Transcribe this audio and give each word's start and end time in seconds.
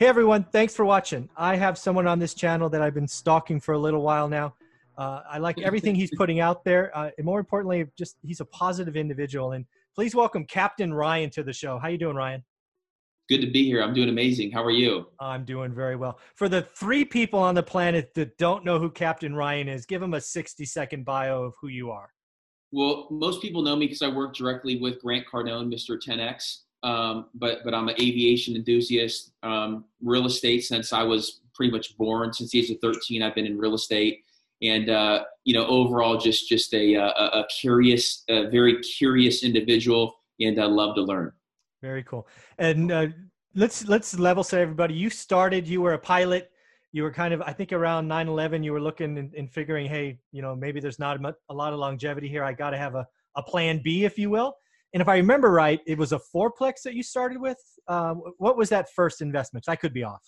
Hey 0.00 0.06
everyone, 0.06 0.44
thanks 0.44 0.76
for 0.76 0.84
watching. 0.84 1.28
I 1.36 1.56
have 1.56 1.76
someone 1.76 2.06
on 2.06 2.20
this 2.20 2.32
channel 2.32 2.68
that 2.68 2.80
I've 2.80 2.94
been 2.94 3.08
stalking 3.08 3.58
for 3.58 3.72
a 3.72 3.78
little 3.78 4.00
while 4.00 4.28
now. 4.28 4.54
Uh, 4.96 5.22
I 5.28 5.38
like 5.38 5.60
everything 5.60 5.96
he's 5.96 6.12
putting 6.16 6.38
out 6.38 6.62
there, 6.62 6.96
uh, 6.96 7.10
and 7.18 7.24
more 7.24 7.40
importantly, 7.40 7.84
just 7.98 8.14
he's 8.22 8.38
a 8.38 8.44
positive 8.44 8.96
individual. 8.96 9.52
And 9.52 9.64
please 9.96 10.14
welcome 10.14 10.44
Captain 10.44 10.94
Ryan 10.94 11.30
to 11.30 11.42
the 11.42 11.52
show. 11.52 11.80
How 11.80 11.88
you 11.88 11.98
doing, 11.98 12.14
Ryan? 12.14 12.44
Good 13.28 13.40
to 13.40 13.50
be 13.50 13.64
here. 13.64 13.82
I'm 13.82 13.92
doing 13.92 14.08
amazing. 14.08 14.52
How 14.52 14.62
are 14.62 14.70
you? 14.70 15.08
I'm 15.18 15.44
doing 15.44 15.74
very 15.74 15.96
well. 15.96 16.20
For 16.36 16.48
the 16.48 16.62
three 16.62 17.04
people 17.04 17.40
on 17.40 17.56
the 17.56 17.62
planet 17.64 18.14
that 18.14 18.38
don't 18.38 18.64
know 18.64 18.78
who 18.78 18.90
Captain 18.90 19.34
Ryan 19.34 19.68
is, 19.68 19.84
give 19.84 20.00
them 20.00 20.14
a 20.14 20.20
60 20.20 20.64
second 20.64 21.06
bio 21.06 21.42
of 21.42 21.54
who 21.60 21.66
you 21.66 21.90
are. 21.90 22.10
Well, 22.70 23.08
most 23.10 23.42
people 23.42 23.62
know 23.62 23.74
me 23.74 23.86
because 23.86 24.02
I 24.02 24.08
work 24.10 24.36
directly 24.36 24.78
with 24.78 25.02
Grant 25.02 25.26
Cardone, 25.26 25.74
Mr. 25.74 25.98
10X. 26.00 26.58
Um, 26.82 27.26
but 27.34 27.58
but 27.64 27.74
I'm 27.74 27.88
an 27.88 27.96
aviation 28.00 28.54
enthusiast. 28.54 29.32
Um, 29.42 29.84
real 30.02 30.26
estate 30.26 30.64
since 30.64 30.92
I 30.92 31.02
was 31.02 31.40
pretty 31.54 31.72
much 31.72 31.96
born. 31.96 32.32
Since 32.32 32.52
the 32.52 32.60
age 32.60 32.70
of 32.70 32.78
13, 32.80 33.22
I've 33.22 33.34
been 33.34 33.46
in 33.46 33.58
real 33.58 33.74
estate. 33.74 34.20
And 34.62 34.90
uh, 34.90 35.24
you 35.44 35.54
know 35.54 35.66
overall 35.66 36.18
just 36.18 36.48
just 36.48 36.74
a, 36.74 36.94
a, 36.94 37.06
a 37.06 37.46
curious 37.60 38.24
a 38.28 38.48
very 38.48 38.80
curious 38.80 39.44
individual 39.44 40.14
and 40.40 40.60
I 40.60 40.66
love 40.66 40.94
to 40.96 41.02
learn. 41.02 41.32
Very 41.82 42.02
cool. 42.04 42.26
And 42.58 42.90
uh, 42.90 43.06
let's 43.54 43.86
let's 43.86 44.18
level 44.18 44.42
set 44.42 44.60
everybody. 44.60 44.94
You 44.94 45.10
started 45.10 45.68
you 45.68 45.80
were 45.80 45.94
a 45.94 45.98
pilot. 45.98 46.50
You 46.92 47.02
were 47.02 47.12
kind 47.12 47.34
of 47.34 47.42
i 47.42 47.52
think 47.52 47.74
around 47.74 48.08
9-11 48.08 48.64
you 48.64 48.72
were 48.72 48.80
looking 48.80 49.18
and, 49.18 49.34
and 49.34 49.52
figuring 49.52 49.86
hey 49.86 50.18
you 50.32 50.40
know 50.40 50.56
maybe 50.56 50.80
there's 50.80 50.98
not 50.98 51.20
a 51.22 51.54
lot 51.54 51.72
of 51.72 51.78
longevity 51.78 52.28
here. 52.28 52.42
I 52.42 52.54
got 52.54 52.70
to 52.70 52.78
have 52.78 52.94
a, 52.94 53.06
a 53.36 53.42
plan 53.42 53.80
b 53.84 54.04
if 54.04 54.18
you 54.18 54.30
will 54.30 54.56
and 54.94 55.00
if 55.00 55.08
i 55.08 55.16
remember 55.16 55.50
right 55.50 55.80
it 55.86 55.98
was 55.98 56.12
a 56.12 56.20
fourplex 56.34 56.82
that 56.84 56.94
you 56.94 57.02
started 57.02 57.40
with 57.40 57.58
um, 57.88 58.22
what 58.38 58.56
was 58.56 58.68
that 58.68 58.86
first 58.94 59.20
investment 59.20 59.64
i 59.68 59.76
could 59.76 59.92
be 59.92 60.02
off 60.02 60.22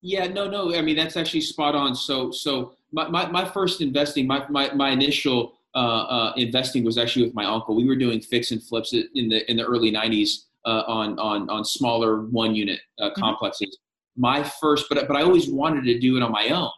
yeah, 0.00 0.28
no, 0.28 0.48
no. 0.48 0.74
I 0.76 0.80
mean, 0.80 0.94
that's 0.94 1.16
actually 1.16 1.40
spot 1.40 1.74
on. 1.74 1.94
So, 1.94 2.30
so 2.30 2.74
my, 2.92 3.08
my, 3.08 3.28
my 3.30 3.44
first 3.44 3.80
investing, 3.80 4.28
my, 4.28 4.46
my, 4.48 4.72
my 4.72 4.90
initial 4.90 5.58
uh, 5.74 5.78
uh, 5.78 6.32
investing 6.36 6.84
was 6.84 6.98
actually 6.98 7.24
with 7.24 7.34
my 7.34 7.44
uncle. 7.44 7.76
We 7.76 7.86
were 7.86 7.96
doing 7.96 8.20
fix 8.20 8.50
and 8.52 8.62
flips 8.62 8.92
in 8.92 9.28
the 9.28 9.48
in 9.50 9.56
the 9.56 9.64
early 9.64 9.92
'90s 9.92 10.30
uh, 10.64 10.82
on 10.86 11.18
on 11.18 11.48
on 11.50 11.64
smaller 11.64 12.22
one 12.26 12.54
unit 12.54 12.80
uh, 12.98 13.10
mm-hmm. 13.10 13.20
complexes. 13.20 13.68
Mm-hmm. 13.68 14.20
My 14.20 14.42
first, 14.42 14.86
but 14.88 15.06
but 15.06 15.16
I 15.16 15.22
always 15.22 15.50
wanted 15.50 15.84
to 15.84 15.98
do 15.98 16.16
it 16.16 16.22
on 16.22 16.32
my 16.32 16.48
own. 16.48 16.70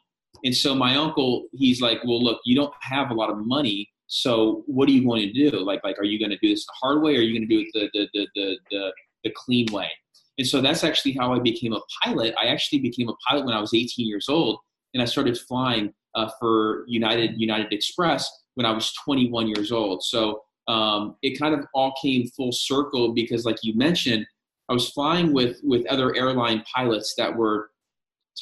And 0.44 0.54
so 0.54 0.74
my 0.74 0.96
uncle, 0.96 1.46
he's 1.52 1.80
like, 1.80 2.02
well, 2.04 2.22
look, 2.22 2.40
you 2.44 2.56
don't 2.56 2.72
have 2.80 3.10
a 3.10 3.14
lot 3.14 3.30
of 3.30 3.36
money, 3.38 3.88
so 4.12 4.64
what 4.66 4.88
are 4.88 4.92
you 4.92 5.04
going 5.04 5.22
to 5.22 5.32
do? 5.32 5.60
Like, 5.60 5.84
like, 5.84 5.96
are 6.00 6.04
you 6.04 6.18
going 6.18 6.32
to 6.32 6.38
do 6.38 6.48
this 6.48 6.66
the 6.66 6.72
hard 6.82 7.00
way, 7.00 7.14
or 7.14 7.20
are 7.20 7.22
you 7.22 7.32
going 7.32 7.48
to 7.48 7.54
do 7.54 7.60
it 7.60 7.68
the 7.72 8.08
the 8.12 8.28
the 8.34 8.58
the, 8.70 8.92
the, 9.22 9.30
clean 9.36 9.66
way? 9.72 9.88
And 10.36 10.44
so 10.44 10.60
that's 10.60 10.82
actually 10.82 11.12
how 11.12 11.32
I 11.32 11.38
became 11.38 11.72
a 11.72 11.80
pilot. 12.02 12.34
I 12.36 12.46
actually 12.46 12.80
became 12.80 13.08
a 13.08 13.14
pilot 13.28 13.46
when 13.46 13.54
I 13.54 13.60
was 13.60 13.72
18 13.72 14.08
years 14.08 14.28
old, 14.28 14.58
and 14.94 15.02
I 15.02 15.06
started 15.06 15.38
flying 15.38 15.94
uh, 16.16 16.28
for 16.40 16.84
United 16.88 17.40
United 17.40 17.72
Express 17.72 18.28
when 18.56 18.66
I 18.66 18.72
was 18.72 18.92
21 19.04 19.46
years 19.46 19.70
old. 19.70 20.02
So 20.02 20.42
um, 20.66 21.14
it 21.22 21.38
kind 21.38 21.54
of 21.54 21.64
all 21.72 21.94
came 22.02 22.26
full 22.30 22.50
circle 22.50 23.14
because, 23.14 23.44
like 23.44 23.58
you 23.62 23.76
mentioned, 23.76 24.26
I 24.68 24.72
was 24.72 24.90
flying 24.90 25.32
with 25.32 25.58
with 25.62 25.86
other 25.86 26.16
airline 26.16 26.64
pilots 26.74 27.14
that 27.16 27.36
were 27.36 27.70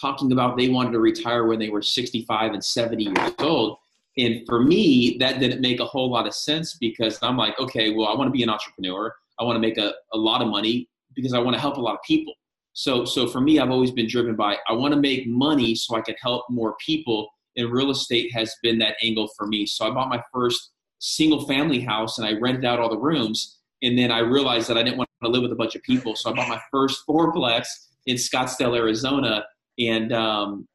talking 0.00 0.32
about 0.32 0.56
they 0.56 0.70
wanted 0.70 0.92
to 0.92 1.00
retire 1.00 1.46
when 1.46 1.58
they 1.58 1.68
were 1.68 1.82
65 1.82 2.54
and 2.54 2.64
70 2.64 3.04
years 3.04 3.34
old. 3.40 3.76
And 4.18 4.44
for 4.46 4.60
me, 4.60 5.16
that 5.20 5.38
didn't 5.38 5.60
make 5.60 5.78
a 5.78 5.84
whole 5.84 6.10
lot 6.10 6.26
of 6.26 6.34
sense 6.34 6.74
because 6.74 7.18
I'm 7.22 7.36
like, 7.36 7.58
okay, 7.60 7.94
well, 7.94 8.08
I 8.08 8.16
want 8.16 8.28
to 8.28 8.32
be 8.32 8.42
an 8.42 8.50
entrepreneur. 8.50 9.14
I 9.38 9.44
want 9.44 9.56
to 9.56 9.60
make 9.60 9.78
a, 9.78 9.94
a 10.12 10.18
lot 10.18 10.42
of 10.42 10.48
money 10.48 10.88
because 11.14 11.32
I 11.32 11.38
want 11.38 11.54
to 11.54 11.60
help 11.60 11.76
a 11.76 11.80
lot 11.80 11.94
of 11.94 12.02
people. 12.02 12.34
So, 12.72 13.04
so 13.04 13.28
for 13.28 13.40
me, 13.40 13.60
I've 13.60 13.70
always 13.70 13.92
been 13.92 14.08
driven 14.08 14.34
by 14.34 14.56
I 14.68 14.72
want 14.72 14.92
to 14.94 15.00
make 15.00 15.26
money 15.26 15.74
so 15.74 15.96
I 15.96 16.00
can 16.00 16.16
help 16.20 16.44
more 16.50 16.76
people. 16.84 17.28
And 17.56 17.70
real 17.70 17.90
estate 17.90 18.32
has 18.34 18.54
been 18.62 18.78
that 18.78 18.96
angle 19.02 19.28
for 19.36 19.46
me. 19.46 19.66
So 19.66 19.86
I 19.86 19.90
bought 19.90 20.08
my 20.08 20.22
first 20.32 20.72
single 20.98 21.46
family 21.46 21.80
house 21.80 22.18
and 22.18 22.26
I 22.26 22.32
rented 22.40 22.64
out 22.64 22.80
all 22.80 22.88
the 22.88 22.98
rooms. 22.98 23.58
And 23.82 23.96
then 23.96 24.10
I 24.10 24.18
realized 24.18 24.68
that 24.68 24.76
I 24.76 24.82
didn't 24.82 24.98
want 24.98 25.08
to 25.22 25.28
live 25.28 25.42
with 25.42 25.52
a 25.52 25.56
bunch 25.56 25.76
of 25.76 25.82
people. 25.82 26.16
So 26.16 26.30
I 26.30 26.34
bought 26.34 26.48
my 26.48 26.60
first 26.72 27.04
fourplex 27.08 27.66
in 28.06 28.16
Scottsdale, 28.16 28.76
Arizona. 28.76 29.44
And, 29.78 30.12
um, 30.12 30.66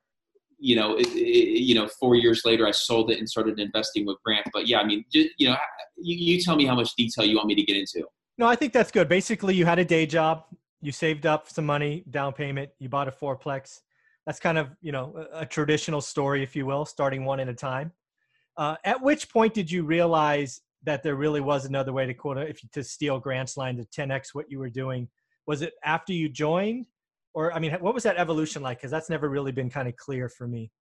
you 0.64 0.78
know, 0.78 0.96
it, 0.96 1.08
it, 1.08 1.62
you 1.62 1.76
know, 1.76 1.90
four 2.00 2.16
years 2.16 2.44
later, 2.46 2.66
I 2.66 2.72
sold 2.72 3.12
it 3.12 3.20
and 3.20 3.28
started 3.28 3.60
investing 3.60 4.06
with 4.06 4.16
Grant. 4.24 4.48
But 4.54 4.66
yeah, 4.66 4.80
I 4.80 4.86
mean, 4.86 5.04
just, 5.12 5.30
you 5.38 5.50
know, 5.50 5.58
you, 5.98 6.16
you 6.36 6.42
tell 6.42 6.56
me 6.56 6.66
how 6.66 6.74
much 6.74 6.96
detail 6.96 7.26
you 7.26 7.36
want 7.36 7.48
me 7.48 7.56
to 7.56 7.64
get 7.64 7.76
into. 7.76 8.08
No, 8.38 8.48
I 8.48 8.56
think 8.56 8.72
that's 8.72 8.90
good. 8.90 9.10
Basically, 9.10 9.56
you 9.56 9.66
had 9.66 9.78
a 9.78 9.84
day 9.84 10.06
job, 10.06 10.46
you 10.82 10.94
saved 10.94 11.26
up 11.26 11.50
some 11.50 11.66
money, 11.66 12.06
down 12.10 12.32
payment, 12.32 12.70
you 12.80 12.88
bought 12.88 13.10
a 13.10 13.12
fourplex. 13.12 13.82
That's 14.26 14.40
kind 14.40 14.58
of 14.58 14.70
you 14.82 14.94
know 14.94 15.28
a, 15.34 15.46
traditional 15.46 16.00
story, 16.00 16.44
if 16.44 16.56
you 16.56 16.66
will, 16.66 16.86
starting 16.86 17.26
one 17.26 17.42
at 17.42 17.50
a 17.50 17.54
time. 17.54 17.92
Uh, 18.56 18.78
at 18.86 19.02
which 19.02 19.30
point 19.30 19.54
did 19.54 19.70
you 19.70 19.84
realize 19.84 20.62
that 20.84 21.04
there 21.04 21.16
really 21.16 21.42
was 21.42 21.66
another 21.66 21.92
way 21.92 22.06
to 22.06 22.14
quote 22.14 22.38
if 22.38 22.62
to 22.72 22.84
steal 22.86 23.20
Grant's 23.20 23.58
line 23.58 23.76
to 23.76 23.84
10x 23.84 24.28
what 24.32 24.50
you 24.50 24.60
were 24.60 24.70
doing? 24.70 25.10
Was 25.46 25.62
it 25.62 25.74
after 25.84 26.14
you 26.14 26.30
joined, 26.30 26.86
or 27.34 27.54
I 27.54 27.60
mean, 27.60 27.74
what 27.80 27.94
was 27.94 28.04
that 28.04 28.18
evolution 28.18 28.62
like? 28.62 28.78
Because 28.78 28.92
that's 28.92 29.10
never 29.10 29.30
really 29.30 29.52
been 29.52 29.70
kind 29.70 29.88
of 29.88 29.96
clear 29.96 30.30
for 30.30 30.48
me. 30.48 30.72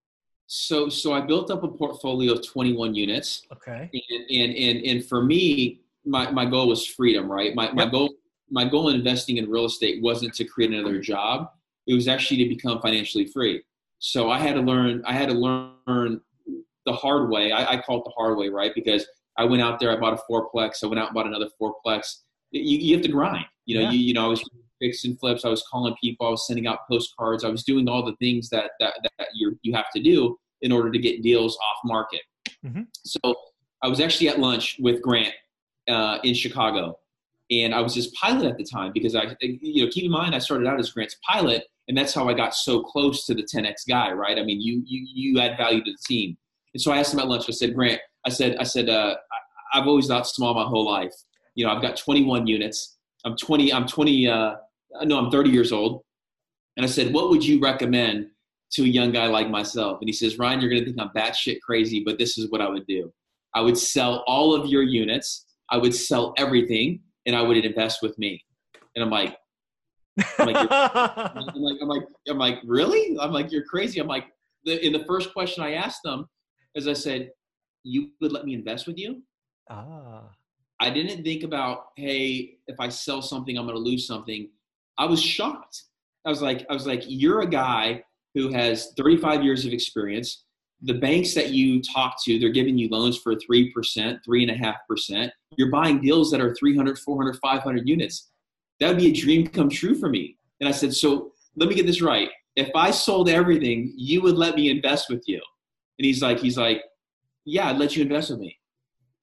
So, 0.47 0.89
so 0.89 1.15
I 1.15 1.21
built 1.21 1.51
up 1.51 1.63
a 1.63 1.69
portfolio 1.69 2.33
of 2.33 2.47
21 2.47 2.95
units. 2.95 3.43
Okay. 3.53 3.91
And 3.93 4.31
and 4.31 4.57
and, 4.57 4.87
and 4.87 5.04
for 5.04 5.22
me, 5.25 5.81
my, 6.04 6.31
my 6.31 6.45
goal 6.45 6.69
was 6.69 6.87
freedom, 6.87 7.31
right? 7.31 7.54
My, 7.54 7.72
my 7.72 7.89
goal 7.89 8.15
my 8.51 8.69
goal 8.69 8.91
in 8.91 8.97
investing 8.97 9.39
in 9.39 9.51
real 9.51 9.65
estate 9.65 10.03
wasn't 10.03 10.34
to 10.34 10.45
create 10.45 10.72
another 10.72 11.01
job. 11.01 11.51
It 11.87 11.95
was 11.95 12.07
actually 12.07 12.45
to 12.45 12.49
become 12.49 12.81
financially 12.81 13.27
free. 13.27 13.63
So 13.98 14.31
I 14.31 14.39
had 14.39 14.55
to 14.55 14.60
learn. 14.60 15.03
I 15.07 15.15
had 15.15 15.28
to 15.28 15.34
learn 15.34 16.21
the 16.84 16.93
hard 16.93 17.31
way. 17.31 17.51
I, 17.51 17.75
I 17.75 17.81
call 17.81 18.01
it 18.01 18.05
the 18.05 18.13
hard 18.16 18.37
way, 18.37 18.48
right? 18.48 18.72
Because 18.75 19.07
I 19.39 19.45
went 19.45 19.63
out 19.63 19.81
there. 19.81 19.91
I 19.91 19.98
bought 19.98 20.13
a 20.13 20.31
fourplex. 20.31 20.84
I 20.84 20.87
went 20.87 21.01
out 21.01 21.09
and 21.09 21.15
bought 21.15 21.27
another 21.27 21.48
fourplex. 21.60 22.16
You, 22.51 22.78
you 22.78 22.95
have 22.95 23.03
to 23.05 23.10
grind. 23.10 23.47
You 23.65 23.78
know, 23.78 23.84
yeah. 23.84 23.91
you, 23.93 23.98
you 24.01 24.15
know, 24.15 24.27
I 24.27 24.28
was 24.28 24.43
fixing 24.83 25.17
flips. 25.17 25.45
I 25.45 25.49
was 25.49 25.65
calling 25.71 25.95
people. 26.03 26.27
I 26.27 26.31
was 26.31 26.47
sending 26.47 26.67
out 26.67 26.81
postcards. 26.91 27.45
I 27.45 27.49
was 27.49 27.63
doing 27.63 27.89
all 27.89 28.05
the 28.05 28.17
things 28.17 28.51
that 28.51 28.73
that, 28.81 28.95
that 29.19 29.29
you 29.34 29.59
you 29.63 29.73
have 29.75 29.91
to 29.95 30.03
do 30.03 30.37
in 30.61 30.73
order 30.73 30.91
to 30.91 30.99
get 30.99 31.23
deals 31.23 31.57
off 31.57 31.79
market. 31.84 32.23
Mm-hmm. 32.65 32.83
So 33.05 33.34
I 33.83 33.89
was 33.89 34.01
actually 34.01 34.29
at 34.29 34.39
lunch 34.39 34.77
with 34.81 35.01
Grant 35.03 35.34
uh, 35.89 36.19
in 36.25 36.34
Chicago, 36.34 36.99
and 37.51 37.75
I 37.75 37.81
was 37.81 37.95
his 37.95 38.09
pilot 38.09 38.47
at 38.47 38.59
the 38.59 38.65
time 38.65 38.93
because 38.93 39.15
I, 39.15 39.37
you 39.41 39.84
know, 39.84 39.91
keep 39.91 40.05
in 40.05 40.11
mind 40.11 40.34
I 40.34 40.39
started 40.39 40.67
out 40.67 40.81
as 40.81 40.91
Grant's 40.91 41.17
pilot, 41.29 41.65
and 41.89 41.97
that's 41.97 42.15
how 42.15 42.29
I 42.29 42.34
got 42.34 42.55
so 42.55 42.83
close 42.83 43.25
to 43.27 43.34
the 43.34 43.43
10x 43.43 43.89
guy, 43.89 44.13
right? 44.13 44.39
I 44.39 44.45
mean, 44.45 44.61
you 44.61 44.83
you 44.87 45.07
you 45.13 45.41
add 45.41 45.57
value 45.57 45.83
to 45.84 45.91
the 45.93 45.99
team, 46.07 46.37
and 46.75 46.81
so 46.81 46.93
I 46.93 46.99
asked 46.99 47.13
him 47.13 47.21
at 47.21 47.29
lunch. 47.29 47.45
I 47.49 47.53
said, 47.53 47.75
Grant, 47.75 48.01
I 48.25 48.31
said, 48.31 48.57
I 48.59 48.65
said, 48.65 48.89
uh, 48.89 49.17
I've 49.75 49.87
always 49.87 50.07
thought 50.07 50.27
small 50.27 50.55
my 50.55 50.65
whole 50.65 50.84
life. 50.84 51.15
You 51.55 51.67
know, 51.67 51.73
I've 51.73 51.83
got 51.83 51.97
21 51.97 52.47
units. 52.47 52.97
I'm 53.25 53.37
20. 53.37 53.73
I'm 53.73 53.87
20. 53.87 54.29
Uh, 54.29 54.55
no, 55.03 55.18
I'm 55.18 55.30
30 55.30 55.50
years 55.50 55.72
old. 55.72 56.03
And 56.77 56.84
I 56.84 56.89
said, 56.89 57.12
what 57.12 57.30
would 57.30 57.44
you 57.44 57.60
recommend 57.60 58.28
to 58.72 58.83
a 58.83 58.86
young 58.86 59.12
guy 59.12 59.27
like 59.27 59.50
myself? 59.50 59.98
And 60.00 60.09
he 60.09 60.12
says, 60.12 60.39
Ryan, 60.39 60.60
you're 60.60 60.71
going 60.71 60.84
to 60.84 60.86
think 60.86 61.00
I'm 61.00 61.10
batshit 61.10 61.60
crazy, 61.60 62.03
but 62.04 62.18
this 62.18 62.39
is 62.39 62.50
what 62.50 62.60
I 62.60 62.68
would 62.68 62.86
do. 62.86 63.12
I 63.54 63.60
would 63.60 63.77
sell 63.77 64.24
all 64.27 64.54
of 64.54 64.66
your 64.66 64.83
units. 64.83 65.47
I 65.71 65.77
would 65.77 65.94
sell 65.94 66.33
everything, 66.39 67.00
and 67.27 67.36
I 67.36 67.42
would 67.42 67.56
invest 67.56 68.00
with 68.03 68.18
me. 68.18 68.42
And 68.94 69.04
I'm 69.04 69.10
like, 69.10 69.36
I'm 70.39 70.47
like, 70.47 70.56
I'm 70.71 71.62
like, 71.62 71.78
I'm 71.83 71.88
like, 71.88 72.03
I'm 72.28 72.38
like, 72.38 72.59
really? 72.65 73.16
I'm 73.21 73.33
like, 73.33 73.53
you're 73.53 73.65
crazy. 73.65 74.00
I'm 74.00 74.06
like, 74.06 74.27
the, 74.65 74.84
in 74.84 74.92
the 74.92 75.04
first 75.04 75.33
question 75.33 75.62
I 75.62 75.72
asked 75.72 76.00
them, 76.04 76.27
as 76.77 76.88
I 76.88 76.92
said, 76.92 77.30
you 77.84 78.10
would 78.21 78.33
let 78.33 78.45
me 78.45 78.54
invest 78.54 78.86
with 78.86 78.98
you? 78.98 79.22
Ah. 79.68 80.30
I 80.80 80.91
didn't 80.91 81.22
think 81.22 81.45
about, 81.45 81.86
hey, 81.97 82.56
if 82.66 82.80
I 82.80 82.88
sell 82.88 83.22
something, 83.22 83.56
I'm 83.56 83.66
going 83.66 83.77
to 83.77 83.83
lose 83.83 84.06
something. 84.06 84.50
I 84.98 85.06
was 85.06 85.22
shocked. 85.22 85.84
I 86.24 86.30
was 86.30 86.42
like, 86.42 86.65
I 86.71 86.74
was 86.74 86.86
like, 86.86 87.03
you're 87.06 87.41
a 87.41 87.47
guy 87.47 88.04
who 88.34 88.53
has 88.53 88.92
35 88.97 89.42
years 89.42 89.65
of 89.65 89.72
experience. 89.72 90.44
The 90.83 90.94
banks 90.94 91.34
that 91.34 91.50
you 91.50 91.80
talk 91.83 92.16
to, 92.24 92.39
they're 92.39 92.50
giving 92.50 92.78
you 92.78 92.89
loans 92.89 93.18
for 93.18 93.34
3%, 93.34 93.72
3.5%. 93.74 95.30
You're 95.56 95.71
buying 95.71 96.00
deals 96.00 96.30
that 96.30 96.41
are 96.41 96.54
300, 96.54 96.98
400, 96.98 97.39
500 97.41 97.89
units. 97.89 98.30
That 98.80 98.89
would 98.89 98.98
be 98.98 99.09
a 99.09 99.12
dream 99.12 99.47
come 99.47 99.68
true 99.68 99.94
for 99.94 100.09
me. 100.09 100.36
And 100.60 100.68
I 100.68 100.72
said, 100.72 100.95
so 100.95 101.33
let 101.56 101.68
me 101.68 101.74
get 101.74 101.86
this 101.86 102.03
right. 102.03 102.30
If 102.56 102.71
I 102.74 102.91
sold 102.91 103.28
everything, 103.28 103.92
you 103.97 104.22
would 104.22 104.36
let 104.36 104.56
me 104.56 104.71
invest 104.71 105.09
with 105.09 105.22
you. 105.27 105.41
And 105.98 106.06
he's 106.06 106.22
like, 106.22 106.38
he's 106.41 106.59
like, 106.59 106.83
yeah, 107.45 107.68
I'd 107.68 107.78
let 107.78 107.97
you 107.97 108.03
invest 108.03 108.30
with 108.30 108.41
me. 108.41 108.56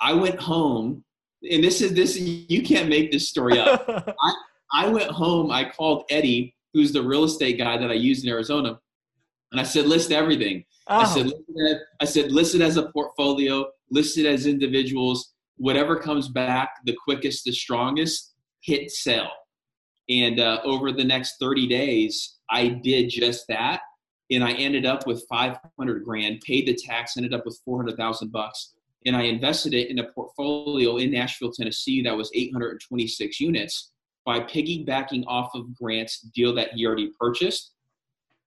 I 0.01 0.13
went 0.13 0.39
home, 0.39 1.03
and 1.49 1.63
this 1.63 1.81
is 1.81 1.93
this 1.93 2.17
you 2.17 2.63
can't 2.63 2.89
make 2.89 3.11
this 3.11 3.27
story 3.27 3.59
up. 3.59 3.83
I, 4.21 4.33
I 4.71 4.87
went 4.87 5.11
home, 5.11 5.51
I 5.51 5.69
called 5.69 6.03
Eddie, 6.09 6.55
who's 6.73 6.91
the 6.91 7.01
real 7.01 7.23
estate 7.23 7.57
guy 7.57 7.77
that 7.77 7.89
I 7.89 7.95
used 7.95 8.23
in 8.23 8.29
Arizona, 8.29 8.79
and 9.51 9.59
I 9.59 9.63
said, 9.63 9.87
list 9.87 10.11
everything. 10.11 10.63
Oh. 10.87 10.97
I 10.97 11.05
said, 11.05 11.31
oh. 11.33 11.73
I 12.01 12.05
said, 12.05 12.31
list 12.31 12.55
it 12.55 12.61
as 12.61 12.77
a 12.77 12.89
portfolio, 12.91 13.65
list 13.89 14.17
it 14.17 14.25
as 14.25 14.45
individuals, 14.45 15.33
whatever 15.57 15.95
comes 15.95 16.27
back 16.27 16.69
the 16.85 16.95
quickest, 17.03 17.45
the 17.45 17.51
strongest, 17.51 18.33
hit 18.61 18.91
sell. 18.91 19.31
And 20.09 20.39
uh, 20.39 20.59
over 20.63 20.91
the 20.91 21.03
next 21.03 21.35
30 21.39 21.67
days, 21.67 22.37
I 22.49 22.67
did 22.69 23.09
just 23.09 23.45
that. 23.49 23.81
And 24.31 24.43
I 24.43 24.53
ended 24.53 24.85
up 24.85 25.07
with 25.07 25.25
500 25.27 26.03
grand, 26.03 26.41
paid 26.41 26.67
the 26.67 26.75
tax, 26.75 27.17
ended 27.17 27.33
up 27.33 27.45
with 27.45 27.59
400,000 27.65 28.31
bucks. 28.31 28.73
And 29.05 29.15
I 29.15 29.23
invested 29.23 29.73
it 29.73 29.89
in 29.89 29.99
a 29.99 30.11
portfolio 30.11 30.97
in 30.97 31.11
Nashville, 31.11 31.51
Tennessee 31.51 32.03
that 32.03 32.15
was 32.15 32.29
826 32.33 33.39
units 33.39 33.91
by 34.29 34.39
piggybacking 34.41 35.23
off 35.25 35.55
of 35.55 35.73
Grant's 35.73 36.19
deal 36.19 36.53
that 36.53 36.73
he 36.73 36.85
already 36.85 37.09
purchased, 37.19 37.71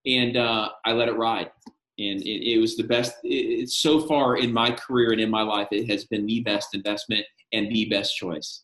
and 0.07 0.37
uh, 0.37 0.69
I 0.85 0.93
let 0.93 1.09
it 1.09 1.17
ride. 1.17 1.51
And 1.99 2.23
it, 2.23 2.53
it 2.53 2.61
was 2.61 2.77
the 2.77 2.85
best. 2.85 3.15
It, 3.25 3.69
so 3.69 3.99
far 4.07 4.37
in 4.37 4.53
my 4.53 4.71
career 4.71 5.11
and 5.11 5.21
in 5.21 5.29
my 5.29 5.43
life, 5.43 5.67
it 5.73 5.91
has 5.91 6.05
been 6.05 6.25
the 6.25 6.41
best 6.43 6.77
investment 6.77 7.27
and 7.53 7.69
the 7.69 7.87
best 7.87 8.17
choice. 8.17 8.63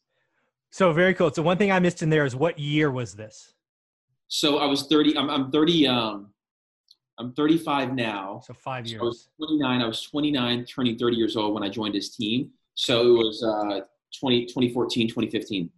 So 0.70 0.92
very 0.92 1.12
cool. 1.12 1.32
So 1.32 1.42
one 1.42 1.58
thing 1.58 1.72
I 1.72 1.80
missed 1.80 2.04
in 2.04 2.08
there 2.08 2.24
is 2.24 2.36
what 2.36 2.56
year 2.56 2.92
was 2.92 3.14
this? 3.14 3.52
So 4.28 4.58
I 4.58 4.66
was 4.66 4.86
30. 4.86 5.18
I'm, 5.18 5.28
I'm 5.28 5.50
30. 5.50 5.88
Um, 5.88 6.28
I'm 7.18 7.32
35 7.32 7.94
now. 7.94 8.42
So 8.46 8.54
five 8.54 8.86
years. 8.86 9.00
So 9.00 9.06
I 9.06 9.08
was 9.08 9.28
29. 9.38 9.82
I 9.82 9.86
was 9.88 10.02
29, 10.02 10.64
turning 10.66 10.96
30 10.96 11.16
years 11.16 11.36
old 11.36 11.52
when 11.52 11.64
I 11.64 11.68
joined 11.68 11.96
his 11.96 12.14
team. 12.14 12.50
So 12.76 13.00
it 13.06 13.18
was 13.18 13.42
uh, 13.42 13.80
20, 14.20 14.46
2014, 14.46 15.08
2015. 15.08 15.68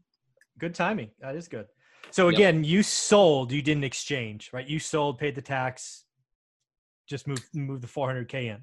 Good 0.61 0.75
timing. 0.75 1.11
That 1.21 1.35
is 1.37 1.49
good. 1.49 1.67
So 2.11 2.29
again, 2.29 2.63
yep. 2.63 2.71
you 2.71 2.83
sold, 2.83 3.51
you 3.51 3.63
didn't 3.63 3.85
exchange, 3.85 4.51
right? 4.53 4.67
You 4.67 4.79
sold, 4.79 5.19
paid 5.19 5.35
the 5.35 5.43
tax, 5.43 6.05
just 7.09 7.27
move 7.27 7.49
move 7.55 7.81
the 7.81 7.87
400k 7.87 8.35
in. 8.35 8.59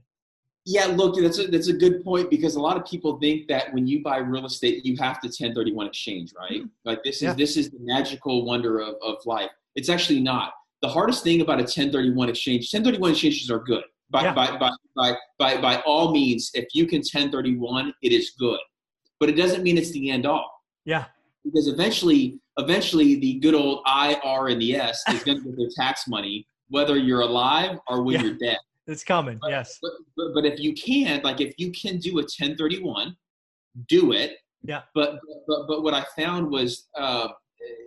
Yeah, 0.65 0.85
look, 0.85 1.15
that's 1.15 1.39
a 1.39 1.47
that's 1.47 1.69
a 1.69 1.73
good 1.73 2.03
point 2.03 2.29
because 2.29 2.55
a 2.55 2.59
lot 2.59 2.77
of 2.77 2.85
people 2.85 3.17
think 3.19 3.47
that 3.47 3.73
when 3.73 3.88
you 3.88 4.03
buy 4.03 4.17
real 4.17 4.45
estate, 4.45 4.85
you 4.85 4.95
have 4.97 5.21
to 5.21 5.27
1031 5.27 5.88
exchange, 5.88 6.33
right? 6.38 6.61
Mm-hmm. 6.61 6.67
Like 6.85 7.03
this 7.03 7.17
is 7.17 7.23
yeah. 7.23 7.33
this 7.33 7.57
is 7.57 7.71
the 7.71 7.79
magical 7.79 8.45
wonder 8.45 8.79
of, 8.79 8.95
of 9.01 9.15
life. 9.25 9.49
It's 9.75 9.89
actually 9.89 10.19
not. 10.19 10.51
The 10.81 10.89
hardest 10.89 11.23
thing 11.23 11.41
about 11.41 11.59
a 11.59 11.63
1031 11.63 12.29
exchange, 12.29 12.69
1031 12.71 13.11
exchanges 13.11 13.49
are 13.49 13.59
good. 13.59 13.83
By, 14.09 14.23
yeah. 14.23 14.33
by, 14.33 14.57
by, 14.57 14.71
by, 14.95 15.15
by, 15.38 15.59
by 15.59 15.81
all 15.81 16.11
means, 16.13 16.51
if 16.53 16.67
you 16.73 16.85
can 16.85 16.99
1031, 16.99 17.94
it 18.03 18.13
is 18.13 18.31
good. 18.39 18.59
But 19.19 19.29
it 19.29 19.33
doesn't 19.33 19.63
mean 19.63 19.77
it's 19.77 19.91
the 19.91 20.11
end 20.11 20.25
all. 20.25 20.49
Yeah 20.85 21.05
because 21.43 21.67
eventually, 21.67 22.39
eventually, 22.57 23.15
the 23.15 23.35
good 23.39 23.55
old 23.55 23.83
I, 23.85 24.19
R, 24.23 24.49
and 24.49 24.61
the 24.61 24.75
S 24.75 25.01
is 25.09 25.23
going 25.23 25.37
to 25.39 25.43
get 25.43 25.57
their 25.57 25.69
tax 25.75 26.07
money, 26.07 26.47
whether 26.69 26.97
you're 26.97 27.21
alive 27.21 27.79
or 27.87 28.03
when 28.03 28.15
yeah, 28.15 28.23
you're 28.23 28.37
dead. 28.37 28.57
It's 28.87 29.03
coming, 29.03 29.37
but, 29.41 29.49
yes. 29.49 29.79
But, 29.81 29.91
but, 30.15 30.33
but 30.33 30.45
if 30.45 30.59
you 30.59 30.73
can, 30.73 31.21
like 31.23 31.41
if 31.41 31.53
you 31.57 31.71
can 31.71 31.97
do 31.97 32.11
a 32.11 32.23
1031, 32.23 33.15
do 33.87 34.11
it. 34.13 34.37
Yeah. 34.63 34.81
But 34.95 35.19
but 35.47 35.67
but 35.67 35.83
what 35.83 35.93
I 35.93 36.03
found 36.15 36.49
was 36.49 36.87
uh, 36.97 37.29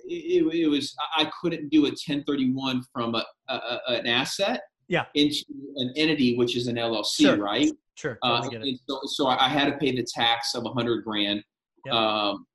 it, 0.06 0.44
it 0.55 0.69
was 0.69 0.94
I 1.17 1.31
couldn't 1.41 1.70
do 1.70 1.81
a 1.81 1.91
1031 1.91 2.85
from 2.93 3.14
a, 3.14 3.25
a 3.49 3.81
an 3.88 4.06
asset 4.06 4.61
yeah. 4.88 5.05
into 5.14 5.44
an 5.76 5.93
entity 5.97 6.37
which 6.37 6.56
is 6.56 6.67
an 6.67 6.76
LLC, 6.76 7.20
sure. 7.20 7.37
right? 7.37 7.70
Sure. 7.94 8.19
Uh, 8.23 8.49
so, 8.88 9.00
so 9.05 9.26
I 9.26 9.49
had 9.49 9.67
to 9.67 9.76
pay 9.76 9.94
the 9.94 10.06
tax 10.14 10.55
of 10.55 10.64
a 10.64 10.70
hundred 10.70 11.05
grand. 11.05 11.43
Yep. 11.87 11.94
Um, 11.94 12.47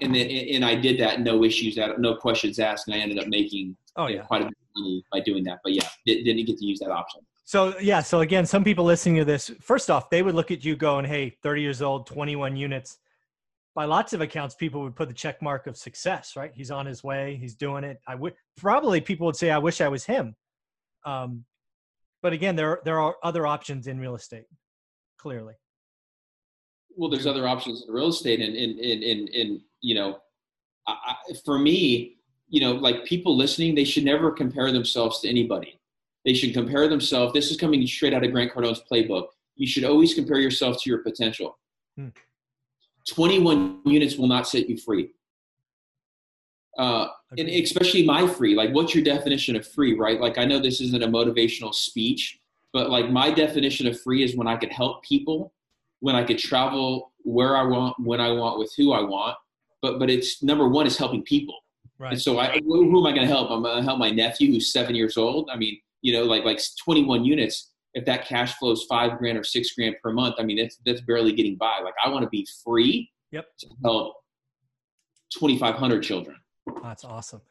and 0.00 0.14
then 0.14 0.28
and 0.30 0.64
I 0.64 0.74
did 0.74 0.98
that, 1.00 1.20
no 1.20 1.44
issues, 1.44 1.76
no 1.98 2.16
questions 2.16 2.58
asked, 2.58 2.88
and 2.88 2.94
I 2.94 2.98
ended 2.98 3.18
up 3.18 3.26
making 3.28 3.76
oh 3.96 4.06
yeah 4.06 4.22
quite 4.22 4.42
a 4.42 4.44
bit 4.46 4.54
of 4.54 4.82
money 4.82 5.04
by 5.12 5.20
doing 5.20 5.44
that. 5.44 5.60
But 5.62 5.72
yeah, 5.72 5.88
didn't 6.06 6.44
get 6.46 6.58
to 6.58 6.64
use 6.64 6.78
that 6.80 6.90
option. 6.90 7.20
So 7.44 7.78
yeah, 7.78 8.00
so 8.00 8.20
again, 8.20 8.46
some 8.46 8.64
people 8.64 8.84
listening 8.84 9.16
to 9.16 9.24
this, 9.24 9.50
first 9.60 9.90
off, 9.90 10.10
they 10.10 10.22
would 10.22 10.34
look 10.34 10.50
at 10.50 10.64
you 10.64 10.76
going, 10.76 11.04
"Hey, 11.04 11.36
30 11.42 11.62
years 11.62 11.82
old, 11.82 12.06
21 12.06 12.56
units." 12.56 12.98
By 13.74 13.86
lots 13.86 14.12
of 14.12 14.20
accounts, 14.20 14.54
people 14.54 14.82
would 14.82 14.94
put 14.94 15.08
the 15.08 15.14
check 15.14 15.42
mark 15.42 15.66
of 15.66 15.76
success, 15.76 16.36
right? 16.36 16.52
He's 16.54 16.70
on 16.70 16.86
his 16.86 17.02
way, 17.02 17.36
he's 17.36 17.54
doing 17.56 17.82
it. 17.82 18.00
I 18.06 18.14
would 18.14 18.34
probably 18.56 19.00
people 19.00 19.26
would 19.26 19.36
say, 19.36 19.50
"I 19.50 19.58
wish 19.58 19.80
I 19.80 19.88
was 19.88 20.04
him." 20.04 20.36
Um, 21.04 21.44
but 22.22 22.32
again, 22.32 22.56
there 22.56 22.80
there 22.84 23.00
are 23.00 23.16
other 23.22 23.46
options 23.46 23.86
in 23.86 23.98
real 23.98 24.14
estate, 24.14 24.46
clearly 25.18 25.54
well, 26.96 27.10
there's 27.10 27.26
other 27.26 27.46
options 27.48 27.84
in 27.86 27.92
real 27.92 28.08
estate, 28.08 28.40
and 28.40 28.54
in 28.54 28.78
in 28.78 29.02
in, 29.02 29.28
in 29.28 29.60
you 29.84 29.94
know, 29.94 30.18
I, 30.86 31.14
for 31.44 31.58
me, 31.58 32.16
you 32.48 32.60
know, 32.60 32.72
like 32.72 33.04
people 33.04 33.36
listening, 33.36 33.74
they 33.74 33.84
should 33.84 34.04
never 34.04 34.30
compare 34.30 34.72
themselves 34.72 35.20
to 35.20 35.28
anybody. 35.28 35.78
They 36.24 36.32
should 36.32 36.54
compare 36.54 36.88
themselves. 36.88 37.34
This 37.34 37.50
is 37.50 37.58
coming 37.58 37.86
straight 37.86 38.14
out 38.14 38.24
of 38.24 38.32
Grant 38.32 38.52
Cardone's 38.52 38.82
playbook. 38.90 39.26
You 39.56 39.66
should 39.66 39.84
always 39.84 40.14
compare 40.14 40.38
yourself 40.38 40.82
to 40.82 40.90
your 40.90 41.00
potential. 41.00 41.58
Hmm. 41.96 42.08
21 43.08 43.80
units 43.84 44.16
will 44.16 44.26
not 44.26 44.48
set 44.48 44.68
you 44.68 44.78
free. 44.78 45.10
Uh, 46.78 47.08
and 47.36 47.48
especially 47.48 48.04
my 48.04 48.26
free. 48.26 48.54
Like, 48.54 48.72
what's 48.72 48.94
your 48.94 49.04
definition 49.04 49.54
of 49.54 49.66
free, 49.66 49.96
right? 49.98 50.18
Like, 50.18 50.38
I 50.38 50.46
know 50.46 50.58
this 50.58 50.80
isn't 50.80 51.02
a 51.02 51.06
motivational 51.06 51.74
speech, 51.74 52.40
but 52.72 52.88
like 52.90 53.10
my 53.10 53.30
definition 53.30 53.86
of 53.86 54.00
free 54.00 54.22
is 54.22 54.34
when 54.34 54.48
I 54.48 54.56
could 54.56 54.72
help 54.72 55.04
people 55.04 55.52
when 56.04 56.14
I 56.14 56.22
could 56.22 56.38
travel 56.38 57.12
where 57.22 57.56
I 57.56 57.62
want, 57.62 57.96
when 57.98 58.20
I 58.20 58.30
want, 58.30 58.58
with 58.58 58.70
who 58.76 58.92
I 58.92 59.00
want. 59.00 59.36
But 59.84 59.98
but 59.98 60.08
it's 60.08 60.42
number 60.42 60.66
one 60.66 60.86
is 60.86 60.96
helping 60.96 61.22
people. 61.24 61.56
Right. 61.98 62.12
And 62.12 62.20
so 62.20 62.38
I, 62.38 62.58
who 62.58 62.98
am 62.98 63.06
I 63.06 63.14
going 63.14 63.28
to 63.28 63.32
help? 63.32 63.50
I'm 63.50 63.62
going 63.62 63.76
to 63.76 63.82
help 63.82 63.98
my 63.98 64.08
nephew 64.08 64.50
who's 64.50 64.72
seven 64.72 64.94
years 64.94 65.18
old. 65.18 65.50
I 65.52 65.56
mean, 65.56 65.78
you 66.00 66.14
know, 66.14 66.24
like 66.24 66.42
like 66.42 66.58
21 66.82 67.22
units. 67.26 67.72
If 67.92 68.06
that 68.06 68.26
cash 68.26 68.54
flows 68.54 68.86
five 68.88 69.18
grand 69.18 69.36
or 69.36 69.44
six 69.44 69.74
grand 69.74 69.96
per 70.02 70.10
month, 70.10 70.36
I 70.38 70.42
mean, 70.42 70.56
that's 70.56 70.78
that's 70.86 71.02
barely 71.02 71.34
getting 71.34 71.56
by. 71.56 71.80
Like 71.84 71.92
I 72.02 72.08
want 72.08 72.22
to 72.22 72.30
be 72.30 72.48
free. 72.64 73.10
Yep. 73.32 73.44
To 73.60 73.66
help 73.84 74.14
2,500 75.34 76.02
children. 76.02 76.36
That's 76.82 77.04
awesome. 77.04 77.42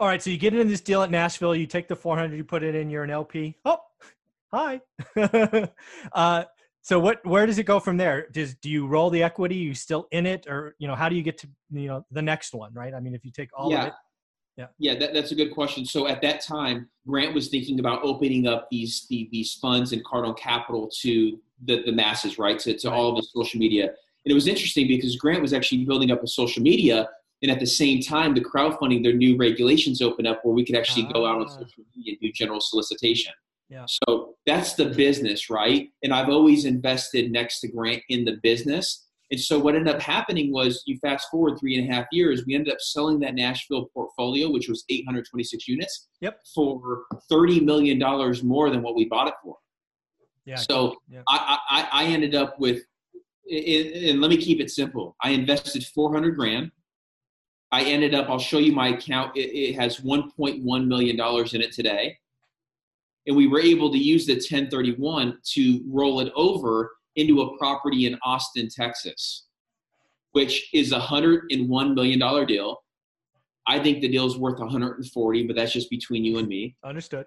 All 0.00 0.08
right, 0.08 0.22
so 0.22 0.30
you 0.30 0.38
get 0.38 0.54
into 0.54 0.64
this 0.64 0.80
deal 0.80 1.02
at 1.02 1.10
Nashville. 1.10 1.54
You 1.54 1.66
take 1.66 1.86
the 1.86 1.96
400, 1.96 2.34
you 2.34 2.44
put 2.44 2.62
it 2.62 2.74
in. 2.74 2.88
You're 2.88 3.04
an 3.04 3.10
LP. 3.10 3.58
Oh, 3.66 3.78
hi. 4.52 4.80
uh, 6.12 6.44
so 6.84 7.00
what 7.00 7.24
where 7.26 7.46
does 7.46 7.58
it 7.58 7.64
go 7.64 7.80
from 7.80 7.96
there 7.96 8.28
does 8.30 8.54
do 8.54 8.70
you 8.70 8.86
roll 8.86 9.10
the 9.10 9.22
equity 9.22 9.56
you 9.56 9.74
still 9.74 10.06
in 10.12 10.26
it 10.26 10.46
or 10.46 10.76
you 10.78 10.86
know 10.86 10.94
how 10.94 11.08
do 11.08 11.16
you 11.16 11.22
get 11.22 11.38
to 11.38 11.48
you 11.70 11.88
know 11.88 12.04
the 12.12 12.22
next 12.22 12.54
one 12.54 12.72
right 12.74 12.94
i 12.94 13.00
mean 13.00 13.14
if 13.14 13.24
you 13.24 13.32
take 13.32 13.50
all 13.56 13.70
yeah. 13.70 13.80
of 13.80 13.86
it 13.88 13.94
yeah 14.56 14.66
yeah 14.78 14.94
that, 14.94 15.12
that's 15.12 15.32
a 15.32 15.34
good 15.34 15.52
question 15.52 15.84
so 15.84 16.06
at 16.06 16.22
that 16.22 16.40
time 16.40 16.88
grant 17.08 17.34
was 17.34 17.48
thinking 17.48 17.80
about 17.80 18.02
opening 18.04 18.46
up 18.46 18.68
these 18.70 19.06
the, 19.08 19.28
these 19.32 19.54
funds 19.54 19.92
and 19.92 20.04
Cardone 20.04 20.38
Capital 20.38 20.88
to 21.00 21.40
the, 21.64 21.82
the 21.84 21.92
masses 21.92 22.38
right 22.38 22.58
to, 22.60 22.76
to 22.76 22.88
right. 22.88 22.94
all 22.94 23.10
of 23.10 23.16
the 23.16 23.26
social 23.34 23.58
media 23.58 23.84
and 23.84 24.30
it 24.30 24.34
was 24.34 24.46
interesting 24.46 24.86
because 24.86 25.16
grant 25.16 25.42
was 25.42 25.52
actually 25.52 25.84
building 25.84 26.10
up 26.10 26.22
a 26.22 26.28
social 26.28 26.62
media 26.62 27.08
And 27.42 27.50
at 27.50 27.60
the 27.60 27.66
same 27.66 28.00
time, 28.00 28.32
the 28.32 28.40
crowdfunding, 28.40 29.02
their 29.02 29.12
new 29.12 29.36
regulations 29.36 30.00
open 30.00 30.26
up 30.26 30.42
where 30.44 30.54
we 30.54 30.64
could 30.64 30.76
actually 30.76 31.04
go 31.12 31.26
out 31.26 31.40
on 31.42 31.46
Ah. 31.46 31.58
social 31.60 31.84
media 31.94 32.12
and 32.12 32.20
do 32.20 32.32
general 32.32 32.60
solicitation. 32.60 33.34
Yeah. 33.74 33.86
So 33.88 34.36
that's 34.46 34.74
the 34.74 34.86
business, 34.86 35.50
right? 35.50 35.88
And 36.04 36.14
I've 36.14 36.28
always 36.28 36.64
invested 36.64 37.32
next 37.32 37.58
to 37.60 37.68
Grant 37.68 38.02
in 38.08 38.24
the 38.24 38.38
business. 38.40 39.06
And 39.32 39.40
so 39.40 39.58
what 39.58 39.74
ended 39.74 39.92
up 39.92 40.00
happening 40.00 40.52
was 40.52 40.84
you 40.86 40.96
fast 40.98 41.28
forward 41.28 41.58
three 41.58 41.76
and 41.76 41.90
a 41.90 41.92
half 41.92 42.06
years, 42.12 42.44
we 42.46 42.54
ended 42.54 42.72
up 42.72 42.80
selling 42.80 43.18
that 43.20 43.34
Nashville 43.34 43.86
portfolio, 43.92 44.48
which 44.48 44.68
was 44.68 44.84
826 44.88 45.66
units, 45.66 46.06
Yep. 46.20 46.38
for 46.54 47.02
$30 47.32 47.64
million 47.64 47.98
more 48.46 48.70
than 48.70 48.80
what 48.80 48.94
we 48.94 49.06
bought 49.06 49.26
it 49.26 49.34
for. 49.42 49.56
Yeah. 50.44 50.56
So 50.56 50.94
yeah. 51.08 51.22
I, 51.28 51.58
I, 51.68 51.88
I 51.90 52.04
ended 52.04 52.36
up 52.36 52.60
with, 52.60 52.82
and 53.50 53.92
and 54.10 54.20
let 54.20 54.30
me 54.30 54.36
keep 54.36 54.60
it 54.60 54.70
simple. 54.70 55.16
I 55.20 55.30
invested 55.30 55.84
400 55.84 56.36
grand. 56.36 56.70
I 57.72 57.82
ended 57.82 58.14
up, 58.14 58.30
I'll 58.30 58.38
show 58.38 58.58
you 58.58 58.70
my 58.70 58.88
account. 58.88 59.36
It, 59.36 59.50
it 59.50 59.74
has 59.74 59.98
$1.1 59.98 60.86
million 60.86 61.16
in 61.18 61.60
it 61.60 61.72
today. 61.72 62.18
And 63.26 63.36
we 63.36 63.46
were 63.46 63.60
able 63.60 63.90
to 63.90 63.98
use 63.98 64.26
the 64.26 64.34
1031 64.34 65.38
to 65.52 65.80
roll 65.86 66.20
it 66.20 66.32
over 66.34 66.90
into 67.16 67.42
a 67.42 67.56
property 67.58 68.06
in 68.06 68.18
Austin, 68.24 68.68
Texas, 68.68 69.46
which 70.32 70.68
is 70.74 70.92
a 70.92 70.98
$101 70.98 71.94
million 71.94 72.46
deal. 72.46 72.78
I 73.66 73.78
think 73.78 74.02
the 74.02 74.08
deal's 74.08 74.36
worth 74.38 74.58
140, 74.58 75.46
but 75.46 75.56
that's 75.56 75.72
just 75.72 75.88
between 75.88 76.24
you 76.24 76.38
and 76.38 76.48
me 76.48 76.76
Understood. 76.84 77.24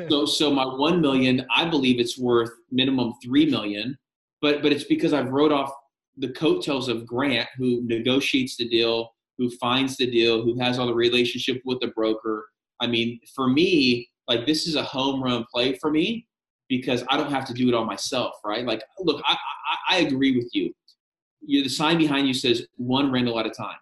so 0.08 0.24
so 0.24 0.50
my 0.50 0.64
one 0.64 1.00
million 1.00 1.44
i 1.54 1.64
believe 1.68 2.00
it's 2.00 2.18
worth 2.18 2.50
minimum 2.70 3.12
three 3.22 3.46
million 3.46 3.96
but 4.40 4.62
but 4.62 4.72
it's 4.72 4.84
because 4.84 5.12
i've 5.12 5.30
wrote 5.30 5.52
off 5.52 5.72
the 6.18 6.28
coattails 6.30 6.88
of 6.88 7.06
grant 7.06 7.48
who 7.56 7.82
negotiates 7.84 8.56
the 8.56 8.68
deal 8.68 9.10
who 9.38 9.50
finds 9.58 9.96
the 9.96 10.10
deal 10.10 10.42
who 10.42 10.58
has 10.58 10.78
all 10.78 10.86
the 10.86 10.94
relationship 10.94 11.60
with 11.64 11.80
the 11.80 11.88
broker 11.88 12.48
i 12.80 12.86
mean 12.86 13.18
for 13.34 13.48
me 13.48 14.08
like 14.30 14.46
this 14.46 14.66
is 14.66 14.74
a 14.76 14.82
home 14.82 15.22
run 15.22 15.44
play 15.52 15.74
for 15.80 15.90
me 15.90 16.26
because 16.68 17.04
i 17.10 17.16
don't 17.18 17.30
have 17.30 17.44
to 17.44 17.52
do 17.52 17.68
it 17.68 17.74
all 17.74 17.84
myself 17.84 18.32
right 18.44 18.64
like 18.64 18.82
look 19.00 19.20
i 19.26 19.36
i, 19.72 19.96
I 19.96 19.98
agree 20.00 20.36
with 20.38 20.48
you 20.54 20.72
you 21.42 21.62
the 21.62 21.68
sign 21.68 21.98
behind 21.98 22.26
you 22.28 22.34
says 22.34 22.66
one 22.76 23.10
rental 23.12 23.38
at 23.40 23.46
a 23.46 23.50
time 23.50 23.80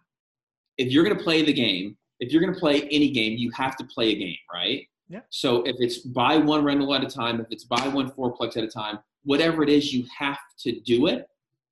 if 0.79 0.91
you're 0.93 1.05
going 1.05 1.17
to 1.17 1.23
play 1.23 1.45
the 1.45 1.53
game 1.53 1.97
if 2.21 2.33
you're 2.33 2.43
going 2.43 2.55
to 2.55 2.59
play 2.59 2.83
any 2.99 3.11
game 3.11 3.33
you 3.39 3.51
have 3.53 3.77
to 3.77 3.85
play 3.85 4.09
a 4.15 4.19
game 4.25 4.37
right 4.53 4.81
Yeah. 5.09 5.21
so 5.31 5.63
if 5.71 5.77
it's 5.79 5.99
buy 5.99 6.37
one 6.37 6.63
rental 6.65 6.95
at 6.95 7.03
a 7.05 7.11
time, 7.21 7.41
if 7.41 7.47
it's 7.55 7.65
buy 7.65 7.87
one 7.99 8.09
fourplex 8.17 8.57
at 8.61 8.65
a 8.65 8.73
time, 8.83 8.99
whatever 9.25 9.63
it 9.63 9.71
is, 9.79 9.93
you 9.95 10.05
have 10.23 10.39
to 10.65 10.71
do 10.93 11.07
it 11.13 11.21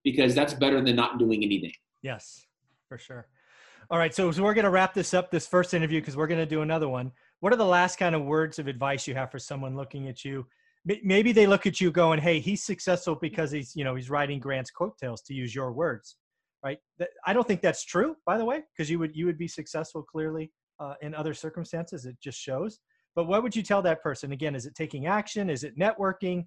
because 0.08 0.34
that's 0.38 0.54
better 0.54 0.80
than 0.86 0.96
not 1.02 1.18
doing 1.18 1.40
anything. 1.48 1.74
Yes, 2.02 2.46
for 2.88 2.96
sure. 3.06 3.22
All 3.90 3.98
right. 3.98 4.14
So, 4.14 4.30
so 4.32 4.42
we're 4.42 4.54
going 4.54 4.64
to 4.70 4.70
wrap 4.78 4.94
this 4.94 5.12
up, 5.18 5.30
this 5.30 5.46
first 5.46 5.74
interview, 5.74 6.00
because 6.00 6.16
we're 6.16 6.26
going 6.32 6.40
to 6.48 6.52
do 6.56 6.62
another 6.62 6.88
one. 6.88 7.12
What 7.40 7.52
are 7.52 7.56
the 7.56 7.64
last 7.64 7.98
kind 7.98 8.14
of 8.14 8.24
words 8.24 8.58
of 8.58 8.66
advice 8.66 9.06
you 9.06 9.14
have 9.14 9.30
for 9.30 9.38
someone 9.38 9.76
looking 9.76 10.08
at 10.08 10.24
you? 10.24 10.46
Maybe 11.02 11.32
they 11.32 11.46
look 11.46 11.66
at 11.66 11.80
you 11.80 11.90
going, 11.90 12.20
"Hey, 12.20 12.38
he's 12.38 12.62
successful 12.62 13.16
because 13.16 13.50
he's, 13.50 13.74
you 13.74 13.84
know, 13.84 13.96
he's 13.96 14.08
riding 14.08 14.38
Grant's 14.38 14.70
coattails." 14.70 15.20
To 15.22 15.34
use 15.34 15.54
your 15.54 15.72
words, 15.72 16.16
right? 16.64 16.78
I 17.26 17.32
don't 17.32 17.46
think 17.46 17.60
that's 17.60 17.84
true, 17.84 18.16
by 18.24 18.38
the 18.38 18.44
way, 18.44 18.62
because 18.72 18.88
you 18.88 18.98
would 19.00 19.16
you 19.16 19.26
would 19.26 19.36
be 19.36 19.48
successful 19.48 20.02
clearly 20.02 20.52
uh, 20.78 20.94
in 21.02 21.14
other 21.14 21.34
circumstances. 21.34 22.06
It 22.06 22.16
just 22.22 22.38
shows. 22.38 22.78
But 23.16 23.24
what 23.24 23.42
would 23.42 23.56
you 23.56 23.62
tell 23.62 23.82
that 23.82 24.02
person? 24.02 24.32
Again, 24.32 24.54
is 24.54 24.64
it 24.64 24.74
taking 24.74 25.06
action? 25.06 25.50
Is 25.50 25.64
it 25.64 25.76
networking? 25.76 26.46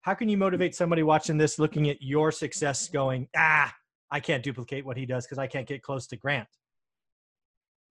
How 0.00 0.14
can 0.14 0.28
you 0.28 0.38
motivate 0.38 0.74
somebody 0.74 1.02
watching 1.02 1.36
this, 1.36 1.58
looking 1.58 1.90
at 1.90 2.00
your 2.00 2.32
success, 2.32 2.88
going, 2.88 3.28
"Ah, 3.36 3.74
I 4.10 4.20
can't 4.20 4.42
duplicate 4.42 4.86
what 4.86 4.96
he 4.96 5.04
does 5.04 5.26
because 5.26 5.38
I 5.38 5.46
can't 5.46 5.68
get 5.68 5.82
close 5.82 6.06
to 6.06 6.16
Grant." 6.16 6.48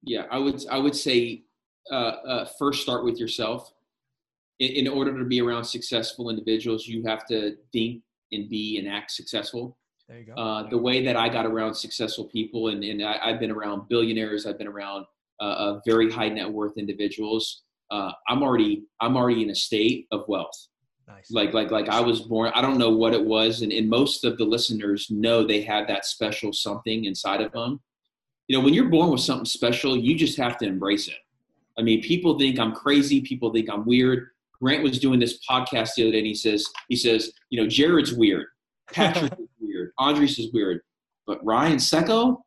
Yeah, 0.02 0.26
I 0.32 0.40
would 0.40 0.66
I 0.68 0.80
would 0.80 0.96
say 0.96 1.44
uh, 1.92 1.96
uh, 1.96 2.46
first 2.58 2.82
start 2.82 3.04
with 3.04 3.20
yourself. 3.20 3.74
In, 4.60 4.72
in 4.72 4.88
order 4.88 5.18
to 5.18 5.26
be 5.26 5.42
around 5.42 5.64
successful 5.66 6.30
individuals, 6.30 6.88
you 6.88 7.04
have 7.06 7.26
to 7.28 7.56
think 7.72 8.04
and 8.32 8.50
be 8.50 8.78
and 8.78 8.88
act 8.88 9.12
successful. 9.12 9.78
There 10.08 10.20
you 10.20 10.26
go. 10.26 10.34
Uh, 10.34 10.70
the 10.70 10.78
way 10.78 11.04
that 11.06 11.16
I 11.16 11.30
got 11.30 11.46
around 11.46 11.74
successful 11.74 12.26
people, 12.26 12.68
and, 12.68 12.84
and 12.84 13.04
I, 13.04 13.20
I've 13.22 13.40
been 13.40 13.52
around 13.52 13.88
billionaires, 13.90 14.46
I've 14.46 14.58
been 14.58 14.68
around 14.68 15.06
uh, 15.42 15.46
uh, 15.46 15.80
very 15.86 16.12
high 16.12 16.30
net 16.30 16.50
worth 16.50 16.78
individuals. 16.78 17.64
Uh, 17.90 18.12
I'm 18.28 18.44
already 18.44 18.84
I'm 19.00 19.18
already 19.18 19.44
in 19.44 19.50
a 19.50 19.56
state 19.56 20.08
of 20.12 20.26
wealth. 20.28 20.68
nice. 21.08 21.32
Like 21.32 21.54
like 21.54 21.72
like 21.72 21.90
I 21.90 22.00
was 22.00 22.22
born. 22.22 22.52
I 22.56 22.62
don't 22.62 22.78
know 22.78 22.92
what 22.92 23.14
it 23.14 23.24
was, 23.24 23.62
and, 23.62 23.72
and 23.72 23.90
most 23.90 24.24
of 24.24 24.38
the 24.38 24.46
listeners 24.46 25.08
know 25.10 25.46
they 25.46 25.62
have 25.62 25.88
that 25.88 26.06
special 26.06 26.54
something 26.54 27.06
inside 27.06 27.42
of 27.42 27.52
them. 27.52 27.82
You 28.48 28.58
know, 28.58 28.64
when 28.64 28.74
you're 28.74 28.90
born 28.90 29.10
with 29.10 29.22
something 29.22 29.46
special, 29.46 29.96
you 29.98 30.16
just 30.16 30.38
have 30.38 30.58
to 30.58 30.66
embrace 30.66 31.08
it. 31.08 31.18
I 31.78 31.82
mean, 31.82 32.02
people 32.02 32.38
think 32.38 32.60
I'm 32.60 32.74
crazy. 32.74 33.22
People 33.22 33.52
think 33.52 33.70
I'm 33.70 33.86
weird. 33.86 34.28
Grant 34.62 34.84
was 34.84 35.00
doing 35.00 35.20
this 35.20 35.40
podcast 35.50 35.96
the 35.96 36.04
other 36.04 36.12
day, 36.12 36.20
and 36.20 36.28
he 36.28 36.36
says, 36.36 36.66
he 36.88 36.96
says, 36.96 37.32
you 37.50 37.62
know, 37.62 37.68
Jared's 37.68 38.14
weird, 38.14 38.48
Patrick 38.92 39.34
is 39.40 39.48
weird, 39.60 39.92
Andres 39.98 40.40
is 40.40 40.54
weird, 40.54 40.82
but 41.28 41.44
Ryan 41.44 41.78
Secco, 41.78 42.38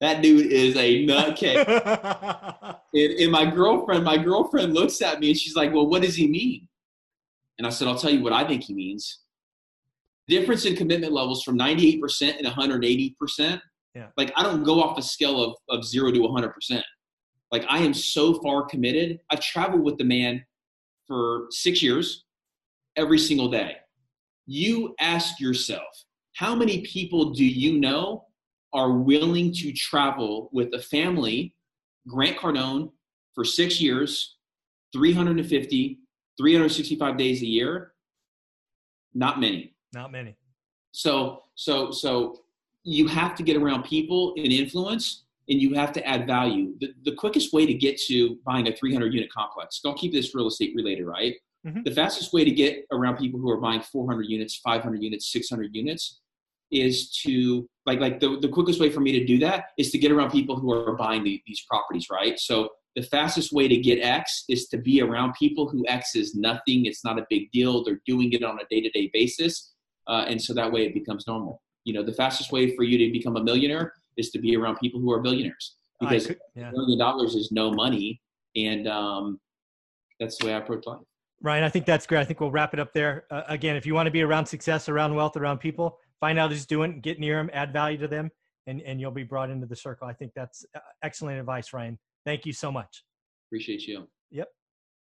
that 0.00 0.22
dude 0.22 0.50
is 0.50 0.76
a 0.76 1.06
nutcase. 1.06 1.64
and, 2.94 3.12
and 3.12 3.30
my 3.30 3.48
girlfriend, 3.48 4.02
my 4.02 4.18
girlfriend 4.18 4.74
looks 4.74 5.00
at 5.00 5.20
me 5.20 5.28
and 5.28 5.38
she's 5.38 5.54
like, 5.54 5.72
well, 5.72 5.86
what 5.86 6.02
does 6.02 6.16
he 6.16 6.26
mean? 6.26 6.66
And 7.58 7.66
I 7.66 7.70
said, 7.70 7.86
I'll 7.86 7.98
tell 7.98 8.10
you 8.10 8.22
what 8.22 8.32
I 8.32 8.44
think 8.44 8.64
he 8.64 8.74
means. 8.74 9.20
Difference 10.26 10.64
in 10.64 10.74
commitment 10.74 11.12
levels 11.12 11.44
from 11.44 11.56
98% 11.56 12.36
and 12.36 12.46
180%. 12.46 13.60
Yeah. 13.94 14.06
Like 14.16 14.32
I 14.36 14.42
don't 14.42 14.64
go 14.64 14.82
off 14.82 14.98
a 14.98 15.02
scale 15.02 15.40
of, 15.40 15.54
of 15.68 15.84
zero 15.84 16.10
to 16.10 16.18
100%. 16.18 16.82
Like 17.52 17.64
I 17.68 17.78
am 17.80 17.92
so 17.92 18.40
far 18.40 18.64
committed. 18.64 19.20
I've 19.30 19.40
traveled 19.40 19.84
with 19.84 19.98
the 19.98 20.04
man 20.04 20.44
for 21.06 21.46
six 21.50 21.82
years, 21.82 22.24
every 22.96 23.18
single 23.18 23.48
day. 23.48 23.76
You 24.46 24.94
ask 24.98 25.38
yourself, 25.38 26.04
how 26.34 26.54
many 26.54 26.80
people 26.80 27.30
do 27.30 27.44
you 27.44 27.78
know 27.78 28.24
are 28.72 28.92
willing 28.92 29.52
to 29.52 29.72
travel 29.72 30.48
with 30.52 30.72
a 30.72 30.80
family, 30.80 31.54
Grant 32.08 32.38
Cardone, 32.38 32.90
for 33.34 33.44
six 33.44 33.80
years, 33.80 34.38
350, 34.94 35.98
365 36.38 37.16
days 37.18 37.42
a 37.42 37.46
year? 37.46 37.92
Not 39.12 39.38
many. 39.38 39.74
Not 39.92 40.10
many. 40.10 40.36
So, 40.92 41.42
so, 41.54 41.90
so 41.90 42.40
you 42.84 43.06
have 43.08 43.34
to 43.36 43.42
get 43.42 43.56
around 43.56 43.84
people 43.84 44.34
and 44.38 44.50
influence, 44.52 45.24
and 45.48 45.60
you 45.60 45.74
have 45.74 45.92
to 45.92 46.06
add 46.06 46.26
value. 46.26 46.74
The, 46.80 46.94
the 47.04 47.14
quickest 47.14 47.52
way 47.52 47.66
to 47.66 47.74
get 47.74 48.00
to 48.02 48.38
buying 48.44 48.68
a 48.68 48.74
300 48.74 49.12
unit 49.12 49.30
complex, 49.32 49.80
don't 49.82 49.98
keep 49.98 50.12
this 50.12 50.34
real 50.34 50.46
estate 50.46 50.72
related, 50.76 51.04
right? 51.04 51.34
Mhm. 51.66 51.84
The 51.84 51.92
fastest 51.92 52.32
way 52.32 52.44
to 52.44 52.50
get 52.50 52.86
around 52.92 53.16
people 53.16 53.40
who 53.40 53.50
are 53.50 53.60
buying 53.60 53.82
400 53.82 54.22
units, 54.22 54.56
500 54.56 55.02
units, 55.02 55.30
600 55.32 55.74
units 55.74 56.20
is 56.72 57.10
to 57.10 57.68
like 57.86 58.00
like 58.00 58.18
the, 58.18 58.38
the 58.40 58.48
quickest 58.48 58.80
way 58.80 58.90
for 58.90 59.00
me 59.00 59.12
to 59.12 59.24
do 59.24 59.38
that 59.38 59.66
is 59.78 59.90
to 59.90 59.98
get 59.98 60.10
around 60.10 60.30
people 60.30 60.56
who 60.56 60.72
are 60.72 60.96
buying 60.96 61.22
the, 61.22 61.40
these 61.46 61.62
properties 61.68 62.06
right 62.10 62.38
so 62.38 62.70
the 62.96 63.02
fastest 63.02 63.52
way 63.52 63.68
to 63.68 63.76
get 63.76 64.00
x 64.00 64.44
is 64.48 64.68
to 64.68 64.78
be 64.78 65.02
around 65.02 65.34
people 65.34 65.68
who 65.68 65.84
x 65.86 66.16
is 66.16 66.34
nothing 66.34 66.86
it's 66.86 67.04
not 67.04 67.18
a 67.18 67.26
big 67.28 67.50
deal 67.52 67.84
they're 67.84 68.00
doing 68.06 68.32
it 68.32 68.42
on 68.42 68.58
a 68.58 68.64
day-to-day 68.70 69.10
basis 69.12 69.74
uh, 70.08 70.24
and 70.26 70.40
so 70.40 70.54
that 70.54 70.72
way 70.72 70.86
it 70.86 70.94
becomes 70.94 71.26
normal 71.26 71.62
you 71.84 71.92
know 71.92 72.02
the 72.02 72.12
fastest 72.12 72.50
way 72.50 72.74
for 72.74 72.84
you 72.84 72.96
to 72.96 73.12
become 73.12 73.36
a 73.36 73.44
millionaire 73.44 73.92
is 74.16 74.30
to 74.30 74.38
be 74.38 74.56
around 74.56 74.76
people 74.76 75.00
who 75.00 75.12
are 75.12 75.20
billionaires 75.20 75.76
because 76.00 76.26
could- 76.26 76.38
yeah. 76.54 76.68
a 76.68 76.72
million 76.72 76.98
dollars 76.98 77.34
is 77.34 77.52
no 77.52 77.72
money 77.72 78.20
and 78.56 78.88
um, 78.88 79.40
that's 80.20 80.38
the 80.38 80.46
way 80.46 80.54
i 80.54 80.58
approach 80.58 80.86
life 80.86 81.00
Ryan, 81.42 81.64
I 81.64 81.68
think 81.68 81.86
that's 81.86 82.06
great. 82.06 82.20
I 82.20 82.24
think 82.24 82.40
we'll 82.40 82.52
wrap 82.52 82.72
it 82.72 82.78
up 82.78 82.92
there. 82.94 83.24
Uh, 83.28 83.42
again, 83.48 83.74
if 83.74 83.84
you 83.84 83.94
want 83.94 84.06
to 84.06 84.12
be 84.12 84.22
around 84.22 84.46
success, 84.46 84.88
around 84.88 85.12
wealth, 85.14 85.36
around 85.36 85.58
people, 85.58 85.98
find 86.20 86.38
out 86.38 86.52
who's 86.52 86.66
doing, 86.66 87.00
get 87.00 87.18
near 87.18 87.36
them, 87.36 87.50
add 87.52 87.72
value 87.72 87.98
to 87.98 88.06
them, 88.06 88.30
and, 88.68 88.80
and 88.82 89.00
you'll 89.00 89.10
be 89.10 89.24
brought 89.24 89.50
into 89.50 89.66
the 89.66 89.74
circle. 89.74 90.06
I 90.06 90.12
think 90.12 90.32
that's 90.36 90.64
uh, 90.76 90.78
excellent 91.02 91.40
advice, 91.40 91.72
Ryan. 91.72 91.98
Thank 92.24 92.46
you 92.46 92.52
so 92.52 92.70
much. 92.70 93.02
appreciate 93.48 93.82
you. 93.88 94.06